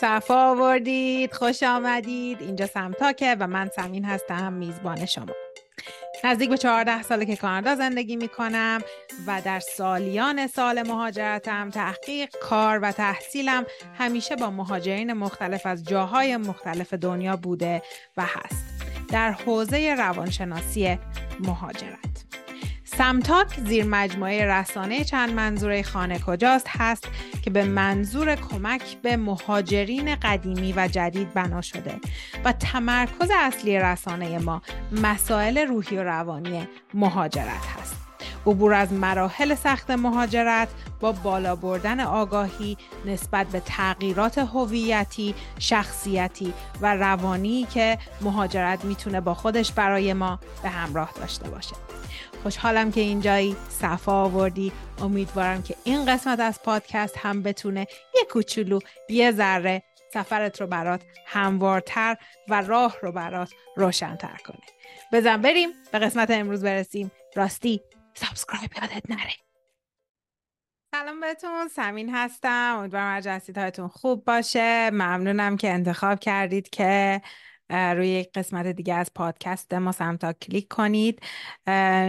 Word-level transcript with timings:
صفا 0.00 0.50
آوردید 0.50 1.32
خوش 1.32 1.62
آمدید. 1.62 2.42
اینجا 2.42 2.66
سمتاکه 2.66 3.36
و 3.40 3.46
من 3.46 3.70
سمین 3.76 4.04
هستم 4.04 4.52
میزبان 4.52 5.06
شما. 5.06 5.34
نزدیک 6.24 6.50
به 6.50 6.56
14 6.58 7.02
ساله 7.02 7.26
که 7.26 7.36
کانادا 7.36 7.74
زندگی 7.74 8.16
می 8.16 8.28
کنم 8.28 8.80
و 9.26 9.42
در 9.44 9.60
سالیان 9.60 10.46
سال 10.46 10.82
مهاجرتم 10.82 11.70
تحقیق 11.70 12.36
کار 12.42 12.78
و 12.78 12.92
تحصیلم 12.92 13.66
همیشه 13.98 14.36
با 14.36 14.50
مهاجرین 14.50 15.12
مختلف 15.12 15.66
از 15.66 15.84
جاهای 15.84 16.36
مختلف 16.36 16.94
دنیا 16.94 17.36
بوده 17.36 17.82
و 18.16 18.22
هست. 18.22 18.64
در 19.08 19.32
حوزه 19.32 19.94
روانشناسی 19.98 20.98
مهاجرت. 21.40 22.13
سمتاک 22.98 23.60
زیر 23.66 23.84
مجموعه 23.84 24.46
رسانه 24.46 25.04
چند 25.04 25.30
منظوره 25.30 25.82
خانه 25.82 26.18
کجاست 26.18 26.66
هست 26.68 27.08
که 27.42 27.50
به 27.50 27.64
منظور 27.64 28.34
کمک 28.34 28.96
به 29.02 29.16
مهاجرین 29.16 30.14
قدیمی 30.14 30.72
و 30.76 30.88
جدید 30.88 31.34
بنا 31.34 31.60
شده 31.60 32.00
و 32.44 32.52
تمرکز 32.52 33.30
اصلی 33.38 33.78
رسانه 33.78 34.38
ما 34.38 34.62
مسائل 34.92 35.58
روحی 35.58 35.96
و 35.96 36.02
روانی 36.02 36.68
مهاجرت 36.94 37.66
هست. 37.80 37.96
عبور 38.46 38.74
از 38.74 38.92
مراحل 38.92 39.54
سخت 39.54 39.90
مهاجرت 39.90 40.68
با 41.00 41.12
بالا 41.12 41.56
بردن 41.56 42.00
آگاهی 42.00 42.76
نسبت 43.04 43.46
به 43.46 43.60
تغییرات 43.60 44.38
هویتی، 44.38 45.34
شخصیتی 45.58 46.54
و 46.80 46.94
روانی 46.94 47.66
که 47.74 47.98
مهاجرت 48.20 48.84
می‌تونه 48.84 49.20
با 49.20 49.34
خودش 49.34 49.72
برای 49.72 50.12
ما 50.12 50.38
به 50.62 50.68
همراه 50.68 51.10
داشته 51.16 51.50
باشه. 51.50 51.74
خوشحالم 52.42 52.92
که 52.92 53.00
اینجایی. 53.00 53.56
صفا 53.68 54.12
آوردی. 54.12 54.72
امیدوارم 55.02 55.62
که 55.62 55.76
این 55.84 56.04
قسمت 56.04 56.40
از 56.40 56.62
پادکست 56.62 57.16
هم 57.18 57.42
بتونه 57.42 57.86
یه 58.14 58.22
کوچولو 58.30 58.78
یه 59.08 59.32
ذره 59.32 59.82
سفرت 60.12 60.60
رو 60.60 60.66
برات 60.66 61.02
هموارتر 61.26 62.16
و 62.48 62.62
راه 62.62 62.96
رو 63.02 63.12
برات 63.12 63.52
روشنتر 63.76 64.36
کنه. 64.46 64.66
بزن 65.12 65.42
بریم 65.42 65.68
به 65.92 65.98
قسمت 65.98 66.30
امروز 66.30 66.64
برسیم. 66.64 67.10
راستی 67.34 67.80
subscribe 68.14 68.70
یادت 68.82 69.10
نره. 69.10 69.32
سلام 70.94 71.20
بهتون 71.20 71.68
سمین 71.68 72.14
هستم. 72.14 72.76
امیدوارم 72.78 73.20
هر 73.56 73.88
خوب 73.88 74.24
باشه. 74.24 74.90
ممنونم 74.90 75.56
که 75.56 75.70
انتخاب 75.70 76.20
کردید 76.20 76.70
که 76.70 77.22
روی 77.70 78.08
یک 78.08 78.32
قسمت 78.34 78.66
دیگه 78.66 78.94
از 78.94 79.10
پادکست 79.14 79.74
ما 79.74 79.92
سمتا 79.92 80.32
کلیک 80.32 80.68
کنید. 80.68 81.20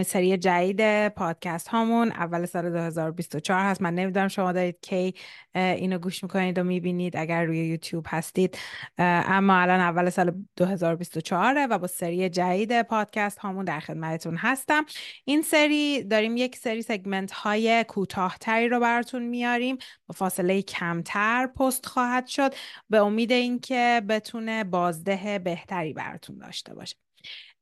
سری 0.05 0.37
جدید 0.37 1.07
پادکست 1.07 1.67
هامون 1.67 2.11
اول 2.11 2.45
سال 2.45 2.71
2024 2.71 3.65
هست. 3.65 3.81
من 3.81 3.95
نمی‌دونم 3.95 4.27
شما 4.27 4.51
دارید 4.51 4.77
کی 4.81 5.13
اینو 5.53 5.97
گوش 5.97 6.23
می‌کنید 6.23 6.59
و 6.59 6.63
می‌بینید 6.63 7.17
اگر 7.17 7.43
روی 7.43 7.67
یوتیوب 7.67 8.05
هستید. 8.09 8.57
اما 8.97 9.55
الان 9.55 9.79
اول 9.79 10.09
سال 10.09 10.31
2024 10.57 11.67
و 11.69 11.77
با 11.77 11.87
سری 11.87 12.29
جدید 12.29 12.81
پادکست 12.81 13.39
هامون 13.39 13.65
در 13.65 13.79
خدمتتون 13.79 14.37
هستم. 14.37 14.85
این 15.25 15.41
سری 15.41 16.03
داریم 16.03 16.37
یک 16.37 16.55
سری 16.55 16.81
سگمنت 16.81 17.31
های 17.31 17.83
کوتاهتری 17.83 18.69
رو 18.69 18.79
براتون 18.79 19.23
میاریم. 19.23 19.77
با 20.07 20.13
فاصله 20.13 20.61
کمتر 20.61 21.47
پست 21.47 21.85
خواهد 21.85 22.27
شد. 22.27 22.53
به 22.89 22.97
امید 22.97 23.31
اینکه 23.31 24.01
بتونه 24.09 24.63
بازده 24.63 25.39
بهتری 25.45 25.93
براتون 25.93 26.37
داشته 26.37 26.73
باشه. 26.73 26.95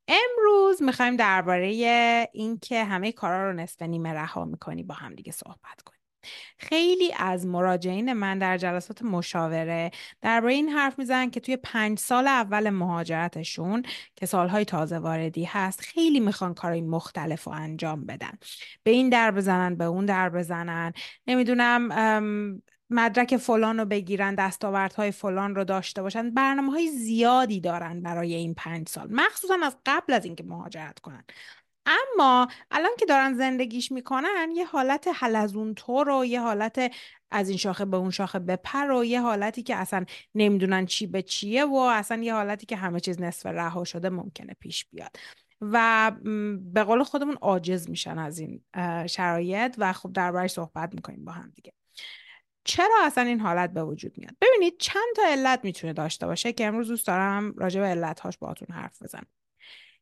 امروز 0.08 0.82
می‌خوایم 0.82 1.16
درباره 1.16 1.66
اینکه 2.32 2.84
همه 2.84 3.12
کارا 3.12 3.50
رو 3.50 3.56
نصف 3.56 3.82
نیمه 3.82 4.12
رها 4.12 4.44
می‌کنی 4.44 4.82
با 4.82 4.94
هم 4.94 5.14
دیگه 5.14 5.32
صحبت 5.32 5.80
کنیم. 5.84 6.00
خیلی 6.58 7.12
از 7.18 7.46
مراجعین 7.46 8.12
من 8.12 8.38
در 8.38 8.58
جلسات 8.58 9.02
مشاوره 9.02 9.90
درباره 10.20 10.52
این 10.52 10.68
حرف 10.68 10.98
می‌زنن 10.98 11.30
که 11.30 11.40
توی 11.40 11.56
پنج 11.56 11.98
سال 11.98 12.26
اول 12.28 12.70
مهاجرتشون 12.70 13.82
که 14.16 14.26
سالهای 14.26 14.64
تازه 14.64 14.98
واردی 14.98 15.44
هست 15.44 15.80
خیلی 15.80 16.20
می‌خوان 16.20 16.54
کارهای 16.54 16.80
مختلف 16.80 17.48
و 17.48 17.50
انجام 17.50 18.06
بدن. 18.06 18.38
به 18.82 18.90
این 18.90 19.08
در 19.08 19.30
بزنن 19.30 19.74
به 19.74 19.84
اون 19.84 20.06
در 20.06 20.28
بزنن. 20.28 20.92
نمی‌دونم 21.26 21.88
مدرک 22.90 23.36
فلان 23.36 23.78
رو 23.78 23.84
بگیرن 23.84 24.34
دستاوردهای 24.34 25.10
فلان 25.10 25.54
رو 25.54 25.64
داشته 25.64 26.02
باشن. 26.02 26.30
برنامه 26.30 26.72
های 26.72 26.90
زیادی 26.90 27.60
دارن 27.60 28.02
برای 28.02 28.34
این 28.34 28.54
پنج 28.54 28.88
سال 28.88 29.08
مخصوصا 29.12 29.58
از 29.62 29.76
قبل 29.86 30.12
از 30.12 30.24
اینکه 30.24 30.44
مهاجرت 30.44 30.98
کنن. 30.98 31.24
اما 31.86 32.48
الان 32.70 32.90
که 32.98 33.06
دارن 33.06 33.34
زندگیش 33.34 33.92
می‌کنن 33.92 34.48
یه 34.54 34.66
حالت 34.66 35.08
حلزون 35.14 35.74
طور 35.74 36.08
و 36.08 36.24
یه 36.24 36.40
حالت 36.40 36.92
از 37.30 37.48
این 37.48 37.58
شاخه 37.58 37.84
به 37.84 37.96
اون 37.96 38.10
شاخه 38.10 38.38
بپر 38.38 38.90
و 38.90 39.04
یه 39.04 39.20
حالتی 39.20 39.62
که 39.62 39.76
اصلا 39.76 40.04
نمی‌دونن 40.34 40.86
چی 40.86 41.06
به 41.06 41.22
چیه 41.22 41.64
و 41.64 41.74
اصلا 41.74 42.22
یه 42.22 42.34
حالتی 42.34 42.66
که 42.66 42.76
همه 42.76 43.00
چیز 43.00 43.20
نصف 43.20 43.46
رها 43.46 43.84
شده 43.84 44.08
ممکنه 44.08 44.56
پیش 44.60 44.84
بیاد. 44.84 45.16
و 45.60 46.12
به 46.72 46.82
قول 46.84 47.02
خودمون 47.02 47.36
عاجز 47.40 47.90
میشن 47.90 48.18
از 48.18 48.38
این 48.38 48.64
شرایط 49.06 49.74
و 49.78 49.92
خب 49.92 50.12
دربارش 50.12 50.50
صحبت 50.50 50.94
می‌کنیم 50.94 51.24
با 51.24 51.32
هم 51.32 51.52
دیگه. 51.54 51.72
چرا 52.64 52.96
اصلا 53.02 53.24
این 53.24 53.40
حالت 53.40 53.70
به 53.70 53.84
وجود 53.84 54.18
میاد؟ 54.18 54.36
ببینید 54.40 54.76
چند 54.78 55.16
تا 55.16 55.22
علت 55.26 55.60
می‌تونه 55.64 55.92
داشته 55.92 56.26
باشه 56.26 56.52
که 56.52 56.66
امروز 56.66 56.88
دوست 56.88 57.06
دارم 57.06 57.54
راجع 57.56 57.80
به 57.80 57.86
علتهاش 57.86 58.38
باهاتون 58.38 58.76
حرف 58.76 59.02
بزنم. 59.02 59.26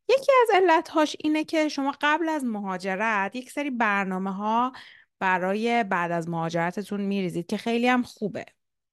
یکی 0.08 0.32
از 0.42 0.62
علتهاش 0.62 1.16
اینه 1.20 1.44
که 1.44 1.68
شما 1.68 1.94
قبل 2.00 2.28
از 2.28 2.44
مهاجرت 2.44 3.36
یک 3.36 3.50
سری 3.50 3.70
برنامه 3.70 4.32
ها 4.34 4.72
برای 5.18 5.84
بعد 5.84 6.12
از 6.12 6.28
مهاجرتتون 6.28 7.00
میریزید 7.00 7.46
که 7.46 7.56
خیلی 7.56 7.88
هم 7.88 8.02
خوبه. 8.02 8.44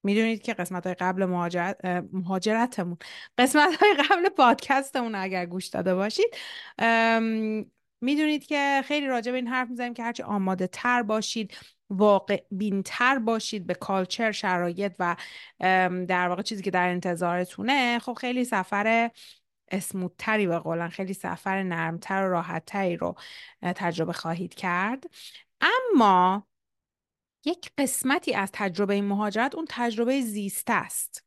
می‌دونید 0.03 0.41
که 0.41 0.53
قسمت 0.53 0.85
های 0.85 0.95
قبل 0.95 1.25
مهاجرت 1.25 1.85
مهاجرتمون 2.13 2.97
قسمت 3.37 3.75
های 3.75 3.93
قبل 3.93 4.29
پادکستمون 4.29 5.15
اگر 5.15 5.45
گوش 5.45 5.67
داده 5.67 5.95
باشید 5.95 6.35
می‌دونید 8.01 8.45
که 8.45 8.81
خیلی 8.85 9.07
راجع 9.07 9.31
به 9.31 9.37
این 9.37 9.47
حرف 9.47 9.69
می‌زنیم 9.69 9.93
که 9.93 10.03
هرچی 10.03 10.23
آماده 10.23 10.67
تر 10.67 11.03
باشید. 11.03 11.57
واقع 11.89 12.43
بینتر 12.51 13.19
باشید 13.19 13.67
به 13.67 13.73
کالچر 13.73 14.31
شرایط 14.31 14.93
و 14.99 15.15
در 16.07 16.27
واقع 16.27 16.41
چیزی 16.41 16.63
که 16.63 16.71
در 16.71 16.89
انتظارتونه 16.89 17.99
خب 17.99 18.13
خیلی 18.13 18.45
سفر 18.45 19.11
اسموتری 19.71 20.47
به 20.47 20.59
قولن 20.59 20.89
خیلی 20.89 21.13
سفر 21.13 21.63
نرمتر 21.63 22.25
و 22.25 22.29
راحتتری 22.29 22.97
رو 22.97 23.15
تجربه 23.61 24.13
خواهید 24.13 24.53
کرد. 24.53 25.03
اما 25.61 26.47
یک 27.45 27.71
قسمتی 27.77 28.33
از 28.33 28.49
تجربه 28.53 29.01
مهاجرت 29.01 29.55
اون 29.55 29.65
تجربه 29.69 30.21
زیسته 30.21 30.73
است. 30.73 31.25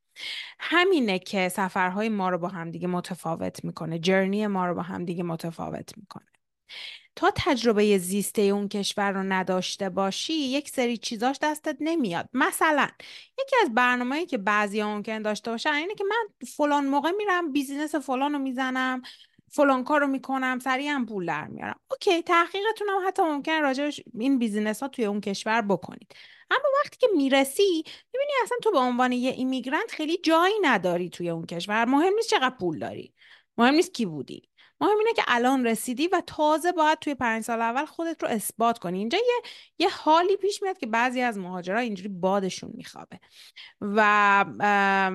همینه 0.59 1.19
که 1.19 1.49
سفرهای 1.49 2.09
ما 2.09 2.29
رو 2.29 2.39
با 2.39 2.49
همدیگه 2.49 2.89
متفاوت 2.89 3.65
می‌کنه 3.65 3.99
جرنی 3.99 4.47
ما 4.47 4.67
رو 4.67 4.75
با 4.75 4.83
همدیگه 4.83 5.23
متفاوت 5.23 5.99
می‌کنه. 5.99 6.27
تا 7.17 7.33
تجربه 7.37 7.99
زیسته 7.99 8.43
اون 8.43 8.69
کشور 8.69 9.13
رو 9.13 9.23
نداشته 9.23 9.89
باشی 9.89 10.33
یک 10.33 10.69
سری 10.69 10.97
چیزاش 10.97 11.37
دستت 11.43 11.77
نمیاد. 11.81 12.29
مثلا 12.33 12.89
یکی 13.39 13.57
از 13.63 13.75
برنامه‌ای 13.75 14.27
که 14.27 14.39
بعضی 14.39 14.83
ممکن 14.83 15.23
داشته 15.23 15.51
باشن 15.51 15.71
اینه 15.71 15.95
که 15.95 16.05
من 16.05 16.47
فلان 16.47 16.87
موقع 16.87 17.11
میرم 17.11 17.53
بیزینس 17.53 17.95
فلان 17.95 18.33
رو 18.33 18.39
می‌زنم 18.39 19.03
فلان 19.51 19.85
کار 19.85 20.01
رو 20.01 20.07
می‌کنم 20.07 20.59
سریع 20.59 20.91
هم 20.91 21.07
پول 21.07 21.27
در 21.27 21.47
میارم. 21.47 21.81
OK 21.91 22.23
تحقیقتون 22.23 22.89
هم 22.89 23.09
حتی 23.09 23.23
ممکن 23.23 23.61
راجع 23.61 23.91
این 24.19 24.39
business 24.39 24.83
ها 24.83 24.89
توی 24.89 25.05
اون 25.05 25.21
کشور 25.21 25.63
بکنید. 25.63 26.15
اما 26.51 26.65
وقتی 26.85 26.97
که 26.99 27.09
می‌رسی 27.17 27.85
می‌بینی 28.13 28.33
اصلا 28.43 28.59
تو 28.63 28.71
به 28.71 28.79
عنوان 28.79 29.13
یه 29.13 29.31
immigrant 29.31 29.91
خیلی 29.91 30.17
جایی 30.17 30.55
نداری 30.63 31.11
توی 31.11 31.31
اون 31.31 31.47
کشور. 31.47 31.85
مهم 31.85 32.15
نیست 32.15 32.29
چقدر 32.29 32.57
پول 32.61 32.79
داری. 32.79 33.15
مهم 33.59 33.75
نیست 33.75 33.95
کی 33.95 34.07
بودی. 34.07 34.49
مهم 34.83 34.99
اینه 34.99 35.13
که 35.13 35.23
الان 35.27 35.67
رسیدی 35.67 36.09
و 36.09 36.23
تازه 36.27 36.73
باید 36.73 36.99
توی 36.99 37.15
پنج 37.15 37.45
سال 37.45 37.63
اول 37.63 37.85
خودت 37.85 38.23
رو 38.23 38.29
اثبات 38.29 38.79
کنی. 38.79 38.99
اینجا 38.99 39.19
یه 39.19 39.43
یه 39.79 39.89
حالی 39.89 40.37
پیش 40.37 40.63
میاد 40.63 40.79
که 40.79 40.87
بعضی 40.87 41.21
از 41.21 41.39
مهاجرا 41.39 41.79
اینجوری 41.79 42.09
بادشون 42.09 42.71
میخوابه. 42.75 43.21
و 43.81 44.03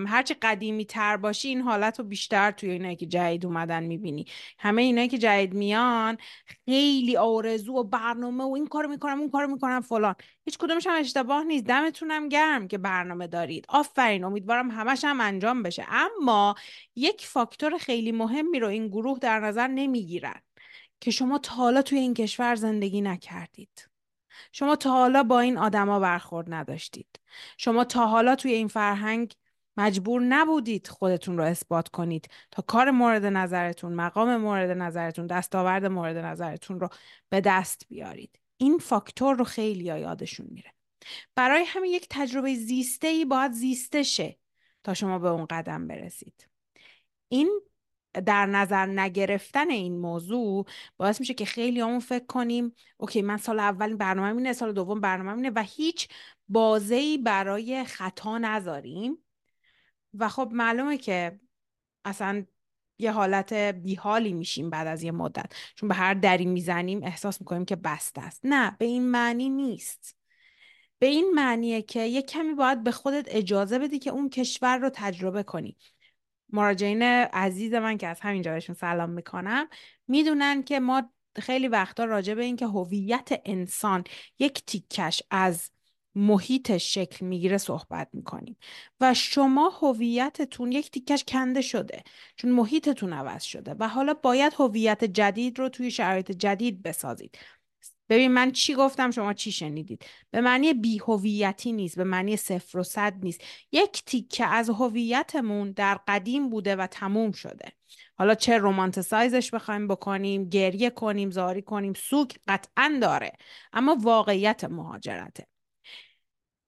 هرچی 0.08 0.34
قدیمی 0.34 0.86
تر 0.86 1.18
باشی 1.18 1.48
این 1.48 1.62
حالت 1.62 2.00
رو 2.00 2.06
بیشتر 2.06 2.52
توی 2.52 2.70
اینایی 2.70 2.96
که 2.96 3.06
جدید 3.06 3.46
اومدن 3.46 3.84
می‌بینی. 3.84 4.26
همه 4.60 4.82
اینایی 4.82 5.08
که 5.08 5.18
جدید 5.18 5.54
میان 5.54 6.18
خیلی 6.66 7.18
آرزو 7.18 7.74
و 7.74 7.84
برنامه 7.84 8.44
و 8.44 8.54
این 8.56 8.68
کارو 8.68 8.90
می‌کنم 8.90 9.20
اون 9.20 9.30
کارو 9.30 9.48
می‌کنم 9.48 9.82
فلان. 9.82 10.16
هیچ 10.46 10.58
کدومش 10.58 10.88
هم 10.88 11.00
اشتباه 11.00 11.44
نیست. 11.44 11.66
دمتونم 11.66 12.30
گرم 12.30 12.68
که 12.68 12.78
برنامه 12.78 13.28
دارید. 13.28 13.66
آفرین. 13.70 14.24
امیدوارم 14.24 14.72
همش 14.72 15.04
هم 15.04 15.22
انجام 15.22 15.64
بشه. 15.64 15.86
اما 15.90 16.56
یک 16.96 17.26
فاکتور 17.26 17.78
خیلی 17.78 18.12
مهمی 18.12 18.60
رو 18.60 18.68
این 18.68 18.88
گروه 18.88 19.20
در 19.20 19.40
نظر 19.40 19.57
نمی‌گیرن 19.62 20.42
که 21.00 21.12
شما 21.12 21.38
تا 21.38 21.56
حالا 21.56 21.82
توی 21.82 22.00
این 22.00 22.14
کشور 22.14 22.56
زندگی 22.56 23.02
نکردید. 23.02 23.90
شما 24.52 24.76
تا 24.76 24.92
حالا 24.92 25.24
با 25.24 25.40
این 25.40 25.58
آدما 25.58 26.00
برخورد 26.00 26.54
نداشتید. 26.54 27.20
شما 27.58 27.84
تا 27.84 28.08
حالا 28.08 28.36
توی 28.36 28.54
این 28.54 28.68
فرهنگ 28.68 29.34
مجبور 29.78 30.22
نبودید 30.22 30.88
خودتون 30.88 31.38
رو 31.38 31.44
اثبات 31.44 31.88
کنید 31.90 32.30
تا 32.52 32.62
کار 32.62 32.92
مورد 32.92 33.26
نظرتون 33.26 33.94
مقام 33.94 34.38
مورد 34.38 34.70
نظرتون 34.70 35.28
دستاورد 35.28 35.86
مورد 35.86 36.18
نظرتون 36.18 36.80
رو 36.80 36.90
به 37.30 37.42
دست 37.42 37.86
بیارید. 37.90 38.40
این 38.58 38.78
فاکتور 38.78 39.36
رو 39.36 39.44
خیلی 39.44 39.84
یادشون 39.84 40.48
میره. 40.50 40.74
برای 41.36 41.64
همین 41.64 41.92
یک 41.92 42.08
تجربه 42.10 42.56
زیسته 42.56 43.08
ای 43.08 43.26
باید 43.26 43.52
زیسته 43.52 44.04
شه 44.04 44.38
تا 44.84 44.94
شما 44.94 45.20
به 45.20 45.28
اون 45.28 45.46
قدم 45.50 45.88
برسید. 45.88 46.48
این 47.30 47.62
در 48.26 48.46
نظر 48.46 48.86
نگرفتن 48.86 49.70
این 49.70 50.00
موضوع 50.00 50.66
باعث 50.98 51.20
میشه 51.20 51.34
که 51.34 51.46
خیلی 51.46 51.82
همون 51.82 52.00
فکر 52.00 52.26
کنیم 52.26 52.74
اوکی 52.98 53.22
من 53.22 53.38
سال 53.38 53.60
اول 53.60 53.96
برنامه 53.96 54.38
اینه 54.38 54.54
سال 54.54 54.74
دوم 54.74 55.02
برنامه 55.02 55.34
اینه 55.34 55.50
و 55.56 55.64
هیچ 55.68 56.08
بازه‌ای 56.50 57.18
برای 57.18 57.84
خطا 57.84 58.38
نذاریم. 58.38 59.18
و 60.14 60.30
خب 60.30 60.50
معلومه 60.52 60.98
که 60.98 61.40
اصلا 62.06 62.46
یه 63.00 63.12
حالت 63.12 63.54
بیحالی 63.54 64.34
میشیم 64.34 64.70
بعد 64.70 64.88
از 64.88 65.04
یه 65.04 65.12
مدت. 65.12 65.54
چون 65.76 65.90
به 65.90 65.96
هر 65.96 66.14
دری 66.14 66.46
می‌زنیم 66.46 67.04
احساس 67.04 67.42
می‌کنیم 67.42 67.66
که 67.66 67.76
بسته 67.76 68.22
است. 68.22 68.42
نه 68.44 68.76
به 68.80 68.86
این 68.86 69.10
معنی 69.10 69.50
نیست. 69.50 70.18
به 71.00 71.08
این 71.08 71.32
معنیه 71.36 71.82
که 71.82 72.04
یه 72.04 72.22
کمی 72.22 72.54
باید 72.54 72.84
به 72.84 72.92
خودت 72.92 73.26
اجازه 73.28 73.80
بدی 73.80 74.00
که 74.00 74.10
اون 74.10 74.30
کشور 74.30 74.78
رو 74.78 74.90
تجربه 74.94 75.44
کنی. 75.44 75.78
مراجعین 76.50 77.02
عزیز 77.02 77.74
من 77.74 77.98
که 77.98 78.08
از 78.08 78.20
همینجا 78.20 78.52
بهشون 78.52 78.76
سلام 78.76 79.10
می‌کنم 79.10 79.68
می‌دونن 80.08 80.64
که 80.64 80.80
ما 80.80 81.12
خیلی 81.40 81.68
وقتا 81.68 82.06
راجع 82.06 82.34
به 82.34 82.44
اینکه 82.44 82.66
هویت 82.68 83.30
انسان 83.46 84.04
یک 84.40 84.66
تیکش 84.66 85.24
از 85.32 85.72
محیط 86.16 86.78
شکل 86.78 87.26
می‌گیره 87.26 87.58
صحبت 87.58 88.10
می‌کنیم 88.14 88.58
و 89.02 89.14
شما 89.14 89.70
هویتتون 89.70 90.72
یک 90.72 90.92
تیکش 90.92 91.24
کنده 91.28 91.62
شده 91.62 92.04
چون 92.36 92.52
محیطتون 92.52 93.14
عوض 93.14 93.44
شده 93.44 93.76
و 93.80 93.88
حالا 93.88 94.14
باید 94.14 94.54
هویت 94.60 95.04
جدید 95.04 95.60
رو 95.60 95.70
توی 95.70 95.92
شرایط 95.92 96.32
جدید 96.32 96.84
بسازید. 96.84 97.38
ببین 98.10 98.32
من 98.32 98.52
چی 98.52 98.76
گفتم؟ 98.76 99.12
شما 99.12 99.34
چی 99.34 99.52
شنیدید؟ 99.52 100.06
به 100.32 100.42
معنی 100.42 100.74
بیهویتی 100.74 101.72
نیست 101.72 101.96
به 101.96 102.04
معنی 102.04 102.38
صفر 102.38 102.78
و 102.78 102.84
صد 102.84 103.14
نیست. 103.24 103.42
یک 103.72 104.04
تیکه 104.06 104.46
از 104.46 104.70
هویتمون 104.70 105.72
در 105.72 106.00
قدیم 106.08 106.50
بوده 106.50 106.76
و 106.76 106.88
تموم 106.88 107.32
شده. 107.32 107.72
حالا 108.16 108.36
چه 108.36 108.58
رومانتسایزش 108.58 109.52
بخوایم 109.52 109.88
بکنیم 109.88 110.50
گریه 110.50 110.90
کنیم 110.90 111.32
زاری 111.32 111.62
کنیم 111.62 111.94
سوک 111.94 112.40
قطعا 112.48 113.00
داره 113.02 113.32
اما 113.74 113.98
واقعیت 114.02 114.64
مهاجرته. 114.64 115.48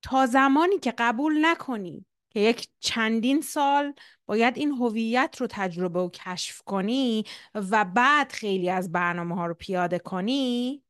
تا 0.01 0.25
زمانی 0.25 0.79
که 0.79 0.93
قبول 0.97 1.45
نکنی 1.45 2.05
که 2.29 2.39
یک 2.39 2.67
چندین 2.79 3.41
سال 3.41 3.93
باید 4.25 4.57
این 4.57 4.71
هویت 4.71 5.35
رو 5.39 5.47
تجربه 5.49 5.99
و 5.99 6.09
کشف 6.09 6.61
کنی 6.61 7.23
و 7.55 7.85
بعد 7.85 8.31
خیلی 8.31 8.69
از 8.69 8.91
برنامه 8.91 9.35
ها 9.35 9.45
رو 9.45 9.53
پیاده 9.53 9.99
کنی 9.99 10.83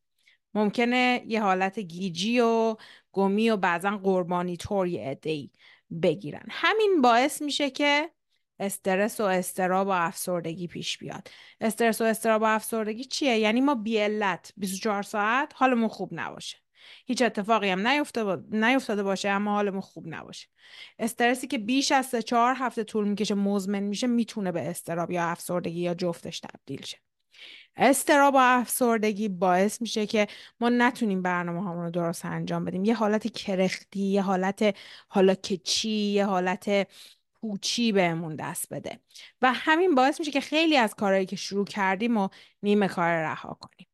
ممکنه 0.53 1.23
یه 1.27 1.41
حالت 1.41 1.79
گیجی 1.79 2.39
و 2.39 2.75
گمی 3.11 3.49
و 3.49 3.57
بعضا 3.57 3.97
قربانی 3.97 4.57
طور 4.57 4.87
یه 4.87 5.19
بگیرن. 6.01 6.45
همین 6.49 7.01
باعث 7.01 7.41
میشه 7.41 7.69
که 7.69 8.09
استرس 8.59 9.19
و 9.19 9.23
استراب 9.23 9.87
و 9.87 9.89
افسردگی 9.89 10.67
پیش 10.67 10.97
بیاد. 10.97 11.27
استرس 11.61 12.01
و 12.01 12.03
استراب 12.03 12.41
و 12.41 12.45
افسردگی 12.45 13.03
چیه؟ 13.03 13.37
یعنی 13.37 13.61
ما 13.61 13.75
بی 13.75 13.97
علت 13.97 14.53
24 14.57 15.03
ساعت 15.03 15.51
حالمون 15.55 15.87
خوب 15.87 16.09
نباشه. 16.11 16.57
هیچ 17.05 17.21
اتفاقی 17.21 17.69
هم 17.69 17.87
نیفتاده 18.51 19.03
باشه 19.03 19.29
اما 19.29 19.51
حالمون 19.51 19.81
خوب 19.81 20.07
نباشه. 20.07 20.47
استرسی 20.99 21.47
که 21.47 21.57
بیش 21.57 21.91
از 21.91 22.05
سه 22.05 22.21
چهار 22.21 22.55
هفته 22.57 22.83
طول 22.83 23.07
می‌کشه 23.07 23.35
مزمن 23.35 23.83
میشه 23.83 24.07
می‌تونه 24.07 24.51
به 24.51 24.61
استراب 24.61 25.11
یا 25.11 25.23
افسردگی 25.23 25.79
یا 25.79 25.93
جفتش 25.93 26.39
تبدیل 26.39 26.85
شه. 26.85 26.97
استراب 27.79 28.33
و 28.33 28.37
افسردگی 28.37 29.29
باعث 29.29 29.81
میشه 29.81 30.07
که 30.07 30.27
ما 30.59 30.69
نتونیم 30.69 31.21
برنامه 31.21 31.83
رو 31.83 31.89
درست 31.91 32.25
انجام 32.25 32.65
بدیم. 32.65 32.85
یه 32.85 32.95
حالت 32.95 33.27
کرختی 33.33 33.99
یه 33.99 34.21
حالت 34.21 34.75
حالا 35.07 35.35
کچی 35.35 35.89
یه 35.89 36.25
حالت 36.25 36.87
پوچی 37.41 37.91
بهمون 37.91 38.35
دست 38.35 38.73
بده. 38.73 38.99
و 39.41 39.53
همین 39.53 39.95
باعث 39.95 40.19
میشه 40.19 40.31
که 40.31 40.41
خیلی 40.41 40.77
از 40.77 40.95
کارهایی 40.95 41.25
که 41.25 41.35
شروع 41.35 41.65
کردیم 41.65 42.17
و 42.17 42.29
نیمه 42.63 42.87
کار 42.87 43.11
رها 43.11 43.53
کنیم. 43.53 43.87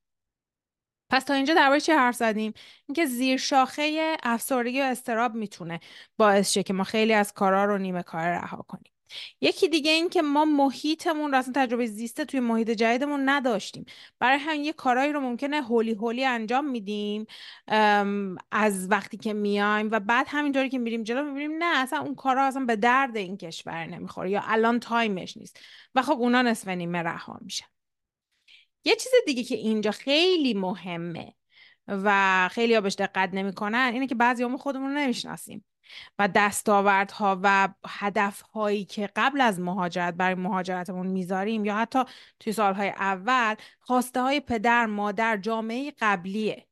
پس 1.09 1.23
تا 1.23 1.33
اینجا 1.33 1.53
درباره 1.53 1.79
چی 1.79 1.91
حرف 1.91 2.15
زدیم؟ 2.15 2.53
اینکه 2.87 3.05
زیر 3.05 3.37
شاخه 3.37 4.17
افسردگی 4.23 4.81
و 4.81 4.83
استراب 4.83 5.35
می‌تونه 5.35 5.79
باعث 6.17 6.51
شه 6.51 6.63
که 6.63 6.73
ما 6.73 6.83
خیلی 6.83 7.13
از 7.13 7.33
کارا 7.33 7.65
رو 7.65 7.77
نیمه 7.77 8.03
کار 8.03 8.27
رها 8.27 8.65
کنیم. 8.67 8.94
یکی 9.41 9.67
دیگه 9.67 9.91
این 9.91 10.09
که 10.09 10.21
ما 10.21 10.45
محیطمون 10.45 11.31
رو 11.31 11.37
اصلا 11.37 11.53
تجربه 11.55 11.85
زیسته 11.85 12.25
توی 12.25 12.39
محیط 12.39 12.69
جدیدمون 12.69 13.29
نداشتیم. 13.29 13.85
برای 14.19 14.37
همین 14.37 14.65
یه 14.65 14.73
کارهایی 14.73 15.11
رو 15.11 15.19
ممکنه 15.19 15.61
هولی 15.61 15.93
هولی 15.93 16.25
انجام 16.25 16.65
میدیم 16.65 17.25
از 18.51 18.91
وقتی 18.91 19.17
که 19.17 19.33
میایم 19.33 19.89
و 19.91 19.99
بعد 19.99 20.25
همینطوری 20.29 20.69
که 20.69 20.77
میریم 20.77 21.03
جلو 21.03 21.23
می‌بینیم 21.23 21.57
نه 21.63 21.77
اصلا 21.77 21.99
اون 21.99 22.15
کارها 22.15 22.43
اصلا 22.43 22.65
به 22.65 22.75
درد 22.75 23.17
این 23.17 23.37
کشور 23.37 23.85
نمی‌خوره 23.85 24.29
یا 24.29 24.41
الان 24.45 24.79
تایمش 24.79 25.37
نیست. 25.37 25.59
و 25.95 26.01
خب 26.01 26.17
اونا 26.19 26.41
نصف 26.41 26.67
نیمه 26.67 26.99
رها 26.99 27.39
میشن. 27.41 27.65
یه 28.83 28.95
چیز 28.95 29.11
دیگه 29.25 29.43
که 29.43 29.55
اینجا 29.55 29.91
خیلی 29.91 30.53
مهمه 30.53 31.33
و 31.87 32.49
خیلی 32.51 32.75
ها 32.75 32.81
بهش 32.81 32.95
دقت 32.95 33.29
نمی‌کنن 33.33 33.89
اینه 33.93 34.07
که 34.07 34.15
بعضی 34.15 34.57
خودمون 34.57 34.91
رو 34.91 34.97
نمی‌شناسیم. 34.97 35.65
و 36.19 36.27
دستاوردها 36.27 37.39
و 37.43 37.69
هدفهایی 37.87 38.85
که 38.85 39.09
قبل 39.15 39.41
از 39.41 39.59
مهاجرت 39.59 40.13
برای 40.13 40.35
مهاجرتمون 40.35 41.07
می‌ذاریم 41.07 41.65
یا 41.65 41.75
حتی 41.75 42.03
توی 42.39 42.53
سالهای 42.53 42.89
اول 42.89 43.55
خواسته 43.79 44.21
های 44.21 44.39
پدر 44.39 44.85
مادر 44.85 45.37
جامعه 45.37 45.93
قبلیه. 46.01 46.67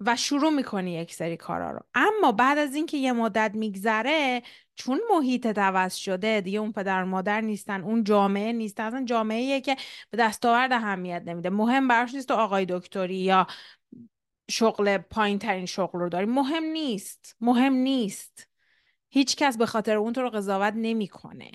و 0.00 0.16
شروع 0.16 0.50
می‌کنی 0.50 0.92
یک 0.92 1.14
سری 1.14 1.36
کارا 1.36 1.70
رو. 1.70 1.80
اما 1.94 2.32
بعد 2.32 2.58
از 2.58 2.74
اینکه 2.74 2.96
یه 2.96 3.12
مدت 3.12 3.50
میگذره 3.54 4.42
چون 4.74 5.00
محیط 5.10 5.58
عوض 5.58 5.94
شده 5.94 6.40
دیگه 6.40 6.58
اون 6.58 6.72
پدر 6.72 7.04
مادر 7.04 7.40
نیستن 7.40 7.82
اون 7.82 8.04
جامعه 8.04 8.52
نیست 8.52 8.80
اصلا 8.80 9.04
جامعه 9.04 9.60
که 9.60 9.76
به 10.10 10.18
دستاورد 10.18 10.72
اهمیت 10.72 11.22
نمیده. 11.26 11.50
مهم 11.50 11.88
براش 11.88 12.14
نیست 12.14 12.28
تو 12.28 12.34
آقای 12.34 12.66
دکتری 12.68 13.16
یا 13.16 13.46
شغل 14.50 14.98
پایین 14.98 15.38
ترین 15.38 15.66
شغل 15.66 15.98
رو 15.98 16.08
داری 16.08 16.26
مهم 16.26 16.64
نیست. 16.64 17.36
مهم 17.40 17.72
نیست. 17.72 18.48
هیچ 19.10 19.36
کس 19.36 19.56
به 19.56 19.66
خاطر 19.66 19.96
اون 19.96 20.12
تو 20.12 20.22
رو 20.22 20.30
قضاوت 20.30 20.74
نمی‌کنه. 20.76 21.52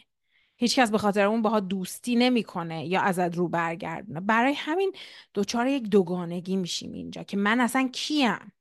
هیچ 0.58 0.80
کس 0.80 0.92
به 0.92 0.98
خاطر 0.98 1.26
اون 1.26 1.42
باها 1.42 1.60
دوستی 1.60 2.16
نمی‌کنه 2.16 2.86
یا 2.86 3.02
ازت 3.02 3.36
رو 3.36 3.48
برگردونه. 3.48 4.20
برای 4.20 4.54
همین 4.54 4.94
دوچار 5.34 5.68
یک 5.68 5.84
دوگانگی 5.84 6.56
میشیم 6.56 6.92
اینجا 6.92 7.24
که 7.24 7.38
من 7.38 7.60
اصلا 7.60 7.90
کیم 7.94 8.54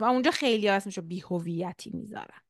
و 0.00 0.04
اونجا 0.04 0.30
خیلی 0.30 0.68
اسمشو 0.68 1.02
بیهویتی 1.02 1.90
می‌ذارم 1.90 2.42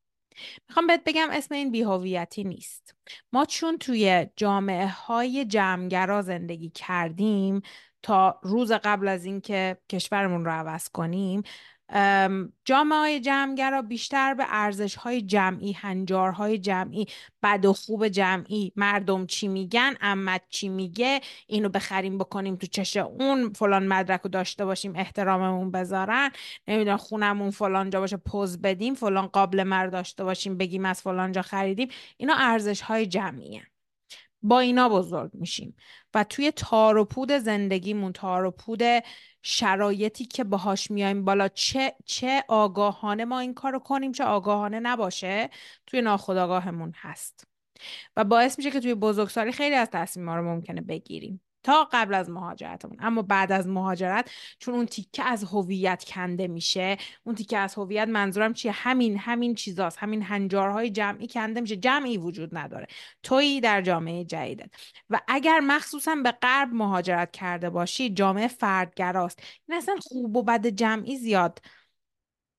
می‌خوام 0.68 0.86
بهت 0.86 1.04
بگم 1.04 1.28
اسم 1.32 1.54
این 1.54 1.70
بیهویتی 1.70 2.44
نیست. 2.44 2.94
ما 3.32 3.44
چون 3.44 3.78
توی 3.78 4.26
جامعه 4.36 4.88
های 4.88 5.44
جمعگرا 5.44 6.22
زندگی 6.22 6.70
کردیم 6.70 7.62
تا 8.02 8.40
روز 8.42 8.72
قبل 8.72 9.08
از 9.08 9.24
اینکه 9.24 9.76
کشورمون 9.90 10.44
رو 10.44 10.50
عوض 10.50 10.88
کنیم 10.88 11.42
جامعه 12.64 12.98
های 12.98 13.20
جمعگرا 13.20 13.82
بیشتر 13.82 14.34
به 14.34 14.44
ارزش 14.48 14.94
های 14.94 15.22
جمعی 15.22 15.72
هنجارهای 15.72 16.58
جمعی 16.58 17.06
بد 17.42 17.64
و 17.64 17.72
خوب 17.72 18.08
جمعی 18.08 18.72
مردم 18.76 19.26
چی 19.26 19.48
میگن 19.48 19.94
امت 20.00 20.42
چی 20.48 20.68
میگه 20.68 21.20
اینو 21.46 21.68
بخریم 21.68 22.18
بکنیم 22.18 22.56
تو 22.56 22.66
چش 22.66 22.96
اون 22.96 23.52
فلان 23.52 23.86
مدرک 23.86 24.20
رو 24.20 24.30
داشته 24.30 24.64
باشیم 24.64 24.96
احتراممون 24.96 25.70
بذارن. 25.70 26.30
نمی‌دونم 26.68 26.96
خونمون 26.96 27.50
فلان 27.50 27.90
جا 27.90 28.00
باشه 28.00 28.16
پوز 28.16 28.62
بدیم 28.62 28.94
فلان 28.94 29.26
قابل 29.26 29.62
مر 29.62 29.86
داشته 29.86 30.24
باشیم 30.24 30.56
بگیم 30.58 30.84
از 30.84 31.02
فلان 31.02 31.32
جا 31.32 31.42
خریدیم. 31.42 31.88
اینا 32.16 32.34
ارزش 32.36 32.80
های 32.80 33.06
جمعی 33.06 33.62
با 34.42 34.60
اینا 34.60 34.88
بزرگ 34.88 35.30
میشیم. 35.34 35.76
و 36.14 36.24
توی 36.24 36.50
تار 36.50 36.96
و 36.96 37.04
پود 37.04 37.32
زندگیمون 37.32 38.12
تار 38.12 38.44
و 38.44 38.50
پود 38.50 38.82
شرایطی 39.42 40.24
که 40.24 40.44
باهاش 40.44 40.90
میایم 40.90 41.24
بالا 41.24 41.48
چه 41.48 41.94
چه 42.04 42.44
آگاهانه 42.48 43.24
ما 43.24 43.38
این 43.38 43.54
کارو 43.54 43.78
کنیم 43.78 44.12
چه 44.12 44.24
آگاهانه 44.24 44.80
نباشه 44.80 45.50
توی 45.86 46.02
ناخودآگاهمون 46.02 46.92
هست. 46.96 47.46
و 48.16 48.24
باعث 48.24 48.58
میشه 48.58 48.70
که 48.70 48.80
توی 48.80 48.94
بزرگسالی 48.94 49.52
خیلی 49.52 49.74
از 49.74 49.88
تصمیم 49.92 50.30
رو 50.30 50.42
ممکنه 50.42 50.80
بگیریم. 50.80 51.40
تا 51.62 51.88
قبل 51.92 52.14
از 52.14 52.30
مهاجرتمون. 52.30 52.96
اما 53.00 53.22
بعد 53.22 53.52
از 53.52 53.66
مهاجرت 53.68 54.30
چون 54.58 54.74
اون 54.74 54.86
تیکه 54.86 55.22
از 55.22 55.44
هویت 55.44 56.04
کنده 56.04 56.48
میشه 56.48 56.96
اون 57.24 57.34
تیکه 57.34 57.58
از 57.58 57.74
هویت 57.74 58.08
منظورم 58.08 58.52
چیه؟ 58.52 58.72
همین 58.72 59.18
همین 59.18 59.54
چیزاست. 59.54 59.98
همین 59.98 60.22
هنجارهای 60.22 60.90
جمعی 60.90 61.28
کنده 61.28 61.60
میشه. 61.60 61.76
جمعی 61.76 62.18
وجود 62.18 62.56
نداره. 62.58 62.86
تویی 63.22 63.60
در 63.60 63.82
جامعه 63.82 64.24
جدیدت. 64.24 64.70
و 65.10 65.20
اگر 65.28 65.60
مخصوصا 65.60 66.14
به 66.14 66.30
غرب 66.32 66.68
مهاجرت 66.74 67.32
کرده 67.32 67.70
باشی 67.70 68.10
جامعه 68.10 68.48
فردگراست. 68.48 69.42
این 69.68 69.78
اصلا 69.78 69.94
خوب 70.02 70.36
و 70.36 70.42
بد 70.42 70.66
جمعی 70.66 71.16
زیاد 71.16 71.60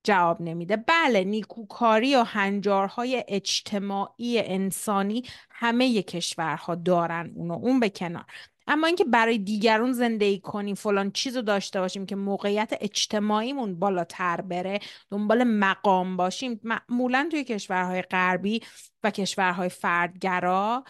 جواب 0.04 0.42
نمیده. 0.42 0.76
بله 0.76 1.24
نیکوکاری 1.24 2.16
و 2.16 2.22
هنجارهای 2.22 3.24
اجتماعی 3.28 4.38
انسانی 4.38 5.22
همه 5.50 6.02
کشورها 6.02 6.74
دارن 6.74 7.32
اونو. 7.36 7.54
اون 7.54 7.80
به 7.80 7.90
کنار. 7.90 8.24
اما 8.66 8.86
اینکه 8.86 9.04
برای 9.04 9.38
دیگرون 9.38 9.92
زندگی 9.92 10.40
کنیم 10.40 10.74
فلان 10.74 11.10
چیز 11.10 11.36
رو 11.36 11.42
داشته 11.42 11.80
باشیم 11.80 12.06
که 12.06 12.16
موقعیت 12.16 12.72
اجتماعیمون 12.80 13.78
بالاتر 13.78 14.40
بره 14.40 14.80
دنبال 15.10 15.44
مقام 15.44 16.16
باشیم. 16.16 16.60
معمولا 16.62 17.28
توی 17.30 17.44
کشورهای 17.44 18.02
غربی 18.02 18.60
و 19.02 19.10
کشورهای 19.10 19.68
فردگرا 19.68 20.84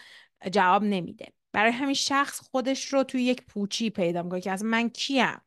جواب 0.53 0.85
نمیده. 0.85 1.33
برای 1.53 1.73
همین 1.73 1.95
شخص 1.95 2.41
خودش 2.51 2.85
رو 2.87 3.03
توی 3.03 3.23
یک 3.23 3.43
پوچی 3.47 3.91
پیدا 3.91 4.23
می‌کنه 4.23 4.41
که 4.41 4.51
از 4.51 4.65
من 4.65 4.89
کیم 4.89 5.41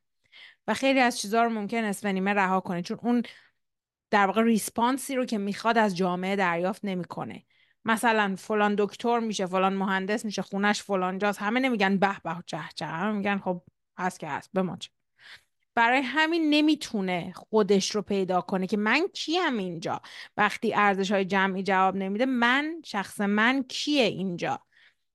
و 0.68 0.74
خیلی 0.74 1.00
از 1.00 1.20
چیزها 1.20 1.44
رو 1.44 1.50
ممکن 1.50 1.78
نصف 1.78 2.06
نیمه 2.06 2.34
رها 2.34 2.60
کنه 2.60 2.82
چون 2.82 3.00
اون 3.04 3.24
در 4.10 4.26
واقع 4.26 4.44
ریسپانسی 4.44 5.16
رو 5.16 5.26
که 5.26 5.38
می‌خواد 5.38 5.78
از 5.78 5.98
جامعه 5.98 6.36
دریافت 6.36 6.86
نمی‌کنه. 6.86 7.44
مثلا 7.86 8.36
فلان 8.38 8.76
دکتر 8.78 9.20
میشه 9.20 9.46
فلان 9.46 9.74
مهندس 9.74 10.26
میشه 10.26 10.42
خونش 10.42 10.84
فلان 10.84 11.18
جاست 11.18 11.42
همه 11.42 11.60
نمیگن 11.60 11.98
به 11.98 12.18
به 12.24 12.36
چه 12.46 12.60
چه 12.76 12.86
همه 12.86 13.12
میگن 13.12 13.38
خب 13.38 13.62
هست 13.98 14.20
که 14.20 14.28
هست 14.28 14.50
بماچ 14.54 14.88
برای 15.78 16.02
همین 16.02 16.50
نمی‌تونه 16.50 17.34
خودش 17.36 17.92
رو 17.92 18.02
پیدا 18.02 18.42
کنه 18.42 18.68
که 18.68 18.78
من 18.78 19.08
کیم 19.14 19.58
اینجا. 19.58 20.02
وقتی 20.38 20.74
ارزش 20.74 21.12
های 21.12 21.26
جمعی 21.26 21.64
جواب 21.64 21.96
نمیده 21.96 22.26
من 22.26 22.82
شخص 22.86 23.22
من 23.22 23.64
کیه 23.64 24.04
اینجا 24.04 24.60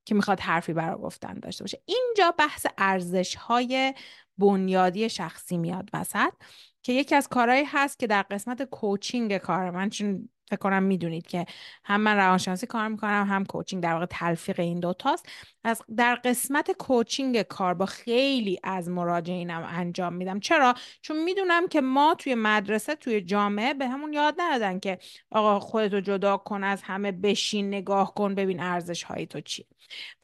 که 0.04 0.14
می‌خواد 0.14 0.40
حرفی 0.40 0.73
برای 0.73 0.97
گفتن 0.97 1.35
داشته 1.35 1.64
باشه؟ 1.64 1.83
اینجا 1.85 2.31
بحث 2.38 2.66
ارزش 2.78 3.35
های 3.35 3.95
بنیادی 4.38 5.09
شخصی 5.09 5.57
میاد 5.57 5.90
وسط 5.92 6.33
که 6.83 6.92
یکی 6.92 7.14
از 7.14 7.28
کارهایی 7.28 7.64
هست 7.64 7.99
که 7.99 8.07
در 8.07 8.23
قسمت 8.23 8.62
کوچینگ 8.62 9.37
کار 9.37 9.71
من 9.71 9.90
چون 9.90 10.28
فکر 10.52 10.61
کنم 10.61 10.82
می‌دونید 10.82 11.26
که 11.26 11.47
هم 11.85 12.00
من 12.00 12.16
روانشناسی 12.16 12.66
کار 12.66 12.88
می‌کنم 12.88 13.26
هم 13.28 13.44
کوچینگ 13.44 13.82
در 13.82 13.92
واقع 13.92 14.06
تلفیق 14.06 14.61
این 14.61 14.80
دوتاست 14.80 15.26
از 15.64 15.82
در 15.97 16.14
قسمت 16.14 16.71
کوچینگ 16.71 17.42
کار 17.42 17.75
با 17.75 17.87
خیلی 17.87 18.59
از 18.64 18.88
مراجعینم 18.88 19.68
انجام 19.68 20.12
میدم. 20.14 20.40
چرا؟ 20.40 20.75
چون 21.02 21.25
می‌دونم 21.25 21.68
که 21.68 21.80
ما 21.80 22.14
توی 22.14 22.35
مدرسه 22.35 22.94
توی 22.94 23.21
جامعه 23.21 23.75
به 23.75 23.88
همون 23.88 24.12
یاد 24.12 24.35
ندادن 24.38 24.78
که 24.80 24.99
آقا 25.30 25.61
خودتو 25.61 26.00
جدا 26.00 26.37
کن 26.37 26.64
از 26.64 26.82
همه 26.82 27.12
بشین 27.12 27.68
نگاه 27.68 28.14
کن 28.14 28.35
ببین 28.35 28.61
ارزش 28.61 29.02
های 29.02 29.26
تو 29.26 29.40
چیه. 29.40 29.66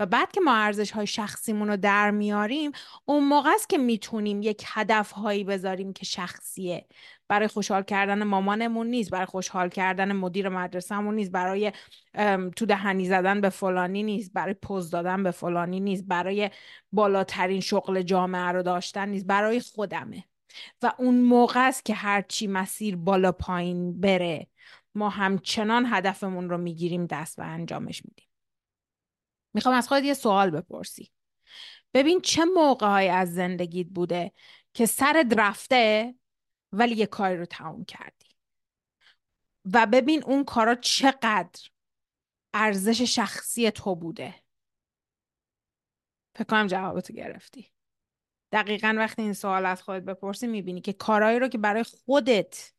و 0.01 0.07
بعد 0.07 0.33
که 0.33 0.41
ما 0.41 0.55
ارزش 0.55 0.91
های 0.91 1.07
شخصیمون 1.07 1.69
رو 1.69 1.77
در 1.77 2.11
میاریم 2.11 2.73
اون 3.05 3.25
موقع 3.25 3.51
است 3.55 3.69
که 3.69 3.79
می‌تونیم 3.79 4.43
یک 4.43 4.65
هدف 4.67 5.11
هایی 5.11 5.45
بذاریم 5.45 5.93
که 5.93 6.05
شخصیه. 6.05 6.87
برای 7.29 7.49
خوشحال 7.49 7.83
کردن 7.83 8.23
مامانمون 8.25 8.87
نیست 8.87 9.11
برای 9.11 9.27
خوشحال 9.27 9.69
کردن 9.69 10.13
مدیر 10.13 10.49
مدرسهمون 10.49 11.15
نیست 11.15 11.31
برای 11.31 11.73
تو 12.57 12.67
دهنی 12.67 13.09
زدن 13.09 13.41
به 13.41 13.49
فلانی 13.49 14.03
نیست 14.03 14.33
برای 14.33 14.55
پوز 14.55 14.91
دادن 14.91 15.23
به 15.23 15.31
فلانی 15.31 15.81
نیست 15.81 16.05
برای 16.07 16.51
بالاترین 16.93 17.61
شغل 17.61 18.03
جامعه 18.03 18.53
رو 18.53 18.63
داشتن 18.63 19.09
نیست 19.09 19.27
برای 19.27 19.61
خودمه. 19.61 20.25
و 20.83 20.93
اون 20.99 21.21
موقع 21.21 21.69
است 21.69 21.85
که 21.85 21.95
هرچی 21.95 22.47
مسیر 22.47 22.97
بالا 22.97 23.33
پایین 23.33 24.01
بره 24.01 24.47
ما 24.95 25.09
همچنان 25.09 25.87
هدفمون 25.89 26.51
رو 26.51 26.59
می‌گیریم 26.59 27.07
دست 27.07 27.39
و 27.39 27.43
انجامش 27.43 28.03
میدیم. 28.05 28.29
می‌خوام 29.55 29.75
از 29.75 29.89
خودت 29.89 30.05
یه 30.05 30.15
سوال 30.15 30.51
بپرسی. 30.51 31.11
ببین 31.95 32.21
چه 32.21 32.45
موقعهایی 32.45 33.09
از 33.09 33.35
زندگیت 33.35 33.87
بوده 33.87 34.33
که 34.75 34.87
سر 34.87 35.27
رفته 35.37 36.15
ولی 36.73 36.95
یه 36.95 37.07
کاری 37.07 37.37
رو 37.37 37.45
تموم 37.45 37.85
کردی. 37.85 38.27
و 39.75 39.87
ببین 39.87 40.25
اون 40.25 40.45
کارا 40.45 40.75
چقدر 40.75 41.69
ارزش 42.55 43.03
شخصی 43.03 43.71
تو 43.71 43.95
بوده. 43.95 44.35
فکر 46.35 46.45
کنم 46.45 46.67
جوابتو 46.67 47.13
گرفتی. 47.13 47.73
دقیقا 48.53 48.95
وقتی 48.99 49.23
این 49.23 49.33
سوال 49.33 49.67
از 49.67 49.83
خودت 49.83 50.03
بپرسی 50.05 50.47
می‌بینی 50.47 50.81
که 50.81 50.93
کارهایی 50.93 51.39
رو 51.39 51.49
که 51.49 51.59
برای 51.59 51.83
خودت 51.83 52.73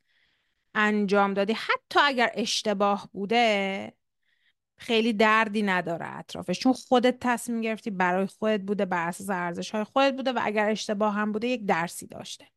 انجام 0.76 1.34
دادی 1.34 1.54
حتی 1.54 2.00
اگر 2.04 2.32
اشتباه 2.34 3.10
بوده 3.14 3.94
خیلی 4.78 5.14
دردی 5.14 5.62
نداره 5.62 6.18
اطرافش. 6.18 6.60
چون 6.60 6.74
خودت 6.74 7.18
تصمیم 7.22 7.62
گرفتی 7.62 7.90
برای 7.92 8.26
خودت 8.26 8.62
بوده 8.62 8.86
بر 8.86 9.08
اساس 9.08 9.30
ارزش 9.30 9.72
های 9.72 9.84
خودت 9.84 10.16
بوده 10.16 10.32
و 10.32 10.40
اگر 10.42 10.70
اشتباه 10.70 11.14
هم 11.14 11.32
بوده 11.32 11.48
یک 11.48 11.66
درسی 11.66 12.08
داشته. 12.08 12.48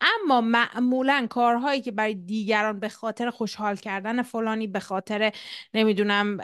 اما 0.00 0.40
معمولا 0.40 1.26
کارهایی 1.30 1.80
که 1.80 1.92
برای 1.92 2.14
دیگران 2.14 2.80
به 2.80 2.88
خاطر 2.88 3.30
خوشحال 3.30 3.76
کردن 3.76 4.22
فلانی 4.22 4.66
به 4.66 4.80
خاطر 4.80 5.32
نمی‌دونم 5.74 6.38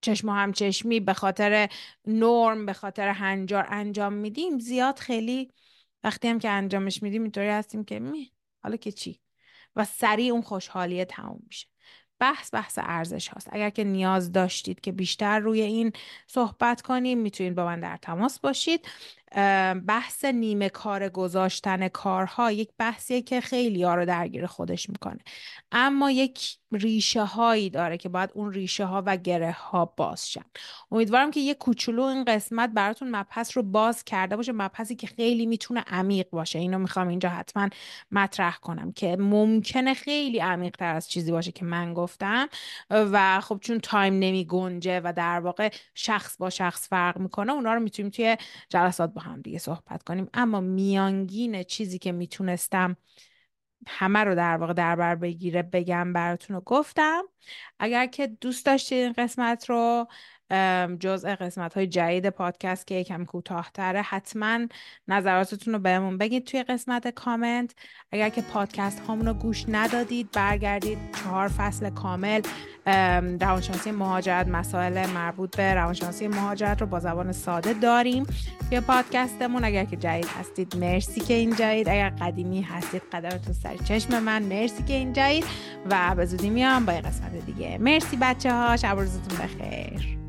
چشم 0.00 0.28
و 0.28 0.32
همچشمی 0.32 1.00
به 1.00 1.12
خاطر 1.12 1.68
نرم 2.06 2.66
به 2.66 2.72
خاطر 2.72 3.08
هنجار 3.08 3.66
انجام 3.68 4.12
میدیم 4.12 4.58
زیاد 4.58 4.98
خیلی 4.98 5.52
وقتی 6.04 6.28
هم 6.28 6.38
که 6.38 6.50
انجامش 6.50 7.02
میدیم 7.02 7.22
اینطوری 7.22 7.48
هستیم 7.48 7.84
که 7.84 7.98
می 7.98 8.32
حالا 8.62 8.76
که 8.76 8.92
چی؟ 8.92 9.20
و 9.76 9.84
سریع 9.84 10.32
اون 10.32 10.42
خوشحالیه 10.42 11.04
تموم 11.04 11.42
میشه. 11.46 11.66
بحث 12.18 12.54
بحث 12.54 12.78
ارزش 12.82 13.28
هاست. 13.28 13.48
اگر 13.52 13.70
که 13.70 13.84
نیاز 13.84 14.32
داشتید 14.32 14.80
که 14.80 14.92
بیشتر 14.92 15.38
روی 15.38 15.60
این 15.60 15.92
صحبت 16.26 16.82
کنیم 16.82 17.18
می‌تونید 17.18 17.54
با 17.54 17.64
من 17.64 17.80
در 17.80 17.96
تماس 17.96 18.40
باشید. 18.40 18.88
بحث 19.86 20.24
نیمه 20.24 20.68
کار 20.68 21.08
گذاشتن 21.08 21.88
کارها 21.88 22.52
یک 22.52 22.70
بحثیه 22.78 23.22
که 23.22 23.40
خیلی 23.40 23.82
ها 23.82 23.94
رو 23.94 24.06
درگیر 24.06 24.46
خودش 24.46 24.90
می‌کنه. 24.90 25.18
اما 25.72 26.10
یک 26.10 26.58
ریشه 26.72 27.24
هایی 27.24 27.70
داره 27.70 27.96
که 27.96 28.08
باید 28.08 28.30
اون 28.34 28.52
ریشه 28.52 28.84
ها 28.84 29.02
و 29.06 29.16
گره 29.16 29.52
ها 29.52 29.84
باز 29.84 30.30
شن. 30.30 30.44
امیدوارم 30.92 31.30
که 31.30 31.40
یک 31.40 31.58
کوچولو 31.58 32.02
این 32.02 32.24
قسمت 32.24 32.70
براتون 32.70 33.16
مبحث 33.16 33.56
رو 33.56 33.62
باز 33.62 34.04
کرده 34.04 34.36
باشه 34.36 34.52
مبحثی 34.52 34.96
که 34.96 35.06
خیلی 35.06 35.46
می‌تونه 35.46 35.84
عمیق 35.86 36.30
باشه. 36.30 36.58
اینو 36.58 36.78
می‌خوام 36.78 37.08
اینجا 37.08 37.28
حتما 37.28 37.68
مطرح 38.10 38.56
کنم 38.56 38.92
که 38.92 39.16
ممکنه 39.16 39.94
خیلی 39.94 40.38
عمیق 40.38 40.76
تر 40.76 40.94
از 40.94 41.10
چیزی 41.10 41.32
باشه 41.32 41.52
که 41.52 41.64
من 41.64 41.94
گفتم. 41.94 42.48
و 42.90 43.40
خب 43.40 43.58
چون 43.60 43.78
تایم 43.78 44.14
نمی 44.14 44.44
گنجه 44.44 45.00
و 45.04 45.12
در 45.16 45.40
واقع 45.40 45.72
شخص 45.94 46.36
با 46.36 46.50
شخص 46.50 46.88
فرق 46.88 47.18
می‌کنه 47.18 47.52
اونا 47.52 47.74
رو 47.74 47.80
می‌تونیم 47.80 48.10
توی 48.10 48.36
جلسات 48.68 49.14
با 49.16 49.22
هم 49.22 49.42
دیگه 49.42 49.58
صحبت 49.58 50.02
کنیم. 50.02 50.28
اما 50.34 50.60
میانگین 50.60 51.62
چیزی 51.62 51.98
که 51.98 52.12
می‌تونستم 52.12 52.96
همه 53.86 54.24
رو 54.24 54.34
در 54.34 54.56
واقع 54.56 54.72
در 54.72 54.96
بر 54.96 55.14
بگیره 55.14 55.62
بگم 55.62 56.12
براتون 56.12 56.56
رو 56.56 56.62
گفتم. 56.66 57.22
اگر 57.78 58.06
که 58.06 58.26
دوست 58.26 58.66
داشتید 58.66 58.98
این 58.98 59.12
قسمت 59.12 59.70
رو 59.70 60.08
جزء 61.00 61.34
قسمت 61.34 61.74
های 61.74 61.86
جدید 61.86 62.30
پادکست 62.30 62.86
که 62.86 62.94
یکم 62.94 63.24
کوتاهتره. 63.24 64.02
حتما 64.02 64.58
نظراتتون 65.08 65.74
رو 65.74 65.80
بهمون 65.80 66.18
بگید 66.18 66.44
توی 66.44 66.62
قسمت 66.62 67.08
کامنت. 67.08 67.74
اگر 68.12 68.28
که 68.28 68.42
پادکست 68.42 69.00
هامون 69.00 69.26
رو 69.26 69.34
گوش 69.34 69.64
ندادید 69.68 70.30
برگردید 70.32 70.98
چهار 71.22 71.48
فصل 71.48 71.90
کامل 71.90 72.40
روانشناسی 73.40 73.90
مهاجرت 73.90 74.48
مسائل 74.48 75.10
مربوط 75.10 75.56
به 75.56 75.74
روانشناسی 75.74 76.28
مهاجرت 76.28 76.80
رو 76.80 76.86
با 76.86 77.00
زبان 77.00 77.32
ساده 77.32 77.72
داریم 77.72 78.26
توی 78.68 78.80
پادکستمون. 78.80 79.64
اگر 79.64 79.84
که 79.84 79.96
جدید 79.96 80.26
هستید 80.38 80.76
مرسی 80.76 81.20
که 81.20 81.34
این 81.34 81.54
جدید 81.56 81.88
اگر 81.88 82.10
قدیمی 82.10 82.62
هستید 82.62 83.02
قدرتون 83.12 83.52
سر 83.52 83.76
چشم 83.76 84.22
من. 84.22 84.42
مرسی 84.42 84.82
که 84.82 84.94
این 84.94 85.12
جدید 85.12 85.44
و 85.90 86.14
به 86.14 86.24
زودی 86.26 86.50
میام 86.50 86.86
با 86.86 86.92
یه 86.92 87.00
قسمت 87.00 87.46
دیگه. 87.46 87.78
مرسی 87.78 88.16
بچه 88.16 88.52
ها 88.52 88.76
شب 88.76 88.98
روزتون 88.98 89.38
بخیر. 89.38 90.25